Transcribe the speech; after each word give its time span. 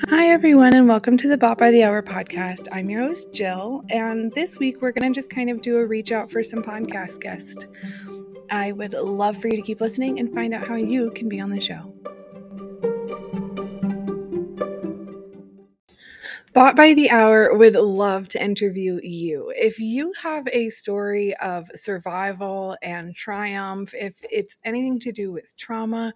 Hi, 0.00 0.28
everyone, 0.28 0.74
and 0.74 0.88
welcome 0.88 1.16
to 1.18 1.28
the 1.28 1.36
Bought 1.36 1.58
by 1.58 1.70
the 1.70 1.84
Hour 1.84 2.02
podcast. 2.02 2.66
I'm 2.72 2.88
your 2.88 3.02
host, 3.02 3.32
Jill, 3.32 3.84
and 3.90 4.32
this 4.32 4.58
week 4.58 4.80
we're 4.80 4.92
going 4.92 5.12
to 5.12 5.18
just 5.18 5.30
kind 5.30 5.50
of 5.50 5.60
do 5.60 5.76
a 5.76 5.86
reach 5.86 6.12
out 6.12 6.30
for 6.30 6.42
some 6.42 6.62
podcast 6.62 7.20
guests. 7.20 7.66
I 8.50 8.72
would 8.72 8.94
love 8.94 9.36
for 9.36 9.48
you 9.48 9.56
to 9.56 9.62
keep 9.62 9.80
listening 9.80 10.18
and 10.18 10.32
find 10.32 10.54
out 10.54 10.66
how 10.66 10.76
you 10.76 11.10
can 11.10 11.28
be 11.28 11.40
on 11.40 11.50
the 11.50 11.60
show. 11.60 11.92
Bought 16.54 16.76
by 16.76 16.92
the 16.92 17.10
Hour 17.10 17.56
would 17.56 17.74
love 17.76 18.28
to 18.28 18.42
interview 18.42 19.00
you. 19.02 19.52
If 19.56 19.78
you 19.78 20.12
have 20.20 20.46
a 20.52 20.68
story 20.68 21.34
of 21.36 21.70
survival 21.74 22.76
and 22.82 23.14
triumph, 23.14 23.94
if 23.94 24.18
it's 24.22 24.58
anything 24.62 25.00
to 25.00 25.12
do 25.12 25.32
with 25.32 25.56
trauma, 25.56 26.12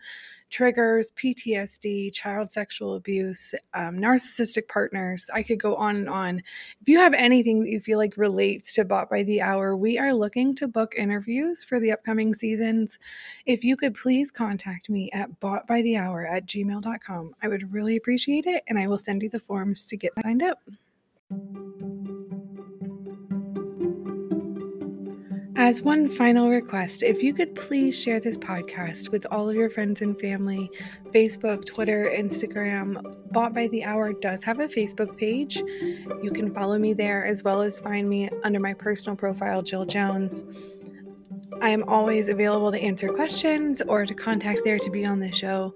triggers, 0.51 1.11
PTSD, 1.13 2.13
child 2.13 2.51
sexual 2.51 2.95
abuse, 2.95 3.55
um, 3.75 3.97
narcissistic 3.97 4.69
partners. 4.69 5.29
I 5.33 5.43
could 5.43 5.61
go 5.61 5.77
on 5.77 5.97
and 5.97 6.09
on. 6.09 6.43
If 6.81 6.89
you 6.89 6.99
have 6.99 7.15
anything 7.15 7.61
that 7.61 7.71
you 7.71 7.81
feel 7.81 7.99
like 7.99 8.17
relates 8.17 8.75
to 8.75 8.85
Bought 8.85 9.11
by 9.11 9.23
the 9.23 9.41
Hour, 9.41 9.77
we 9.77 9.99
are 9.99 10.15
looking 10.15 10.55
to 10.57 10.69
book 10.69 10.95
interviews 10.97 11.65
for 11.65 11.81
the 11.81 11.93
upcoming 11.93 12.35
seasons. 12.35 12.99
If 13.45 13.65
you 13.65 13.77
could 13.77 13.95
please 13.95 14.31
contact 14.31 14.89
me 14.89 15.11
at 15.13 15.41
boughtbythehour 15.41 16.31
at 16.31 16.47
gmail.com, 16.47 17.35
I 17.43 17.49
would 17.49 17.73
really 17.73 17.97
appreciate 17.97 18.47
it, 18.47 18.63
and 18.69 18.79
I 18.79 18.87
will 18.87 18.99
send 18.99 19.23
you 19.23 19.29
the 19.29 19.41
forms 19.41 19.85
to 19.85 19.97
get 19.97 20.13
signed 20.23 20.43
up. 20.43 20.61
As 25.59 25.81
one 25.81 26.11
final 26.11 26.51
request, 26.51 27.03
if 27.03 27.23
you 27.23 27.33
could 27.33 27.55
please 27.55 27.99
share 27.99 28.21
this 28.21 28.37
podcast 28.37 29.09
with 29.09 29.27
all 29.31 29.49
of 29.49 29.57
your 29.57 29.71
friends 29.71 30.03
and 30.03 30.21
family, 30.21 30.71
Facebook, 31.13 31.65
Twitter, 31.65 32.13
Instagram. 32.15 33.17
Bought 33.33 33.55
by 33.55 33.67
the 33.69 33.83
Hour 33.83 34.13
does 34.13 34.45
have 34.45 34.61
a 34.61 34.69
Facebook 34.69 35.17
page. 35.17 35.57
You 35.57 36.31
can 36.31 36.53
follow 36.53 36.79
me 36.79 36.93
there 36.93 37.25
as 37.25 37.43
well 37.43 37.63
as 37.63 37.79
find 37.79 38.07
me 38.07 38.29
under 38.45 38.61
my 38.61 38.75
personal 38.75 39.17
profile, 39.17 39.63
Jill 39.63 39.87
Jones. 39.87 40.45
I 41.63 41.71
am 41.71 41.85
always 41.89 42.29
available 42.29 42.71
to 42.71 42.81
answer 42.81 43.09
questions 43.09 43.83
or 43.83 44.07
to 44.07 44.15
contact 44.15 44.63
there 44.65 44.79
to 44.79 44.91
be 44.91 45.05
on 45.05 45.21
the 45.21 45.33
show. 45.33 45.75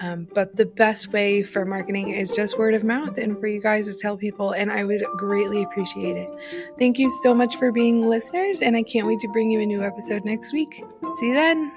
Um, 0.00 0.26
but 0.34 0.56
the 0.56 0.64
best 0.64 1.12
way 1.12 1.42
for 1.42 1.66
marketing 1.66 2.14
is 2.14 2.30
just 2.30 2.58
word 2.58 2.74
of 2.74 2.84
mouth 2.84 3.18
and 3.18 3.38
for 3.38 3.46
you 3.46 3.60
guys 3.60 3.86
to 3.86 3.94
tell 3.94 4.16
people, 4.16 4.52
and 4.52 4.72
I 4.72 4.84
would 4.84 5.04
greatly 5.18 5.62
appreciate 5.62 6.16
it. 6.16 6.30
Thank 6.78 6.98
you 6.98 7.10
so 7.22 7.34
much 7.34 7.56
for 7.56 7.70
being 7.70 8.08
listeners, 8.08 8.62
and 8.62 8.76
I 8.76 8.82
can't 8.82 9.06
wait 9.06 9.20
to 9.20 9.28
bring 9.28 9.50
you 9.50 9.60
a 9.60 9.66
new 9.66 9.82
episode 9.82 10.24
next 10.24 10.54
week. 10.54 10.82
See 11.16 11.28
you 11.28 11.34
then. 11.34 11.72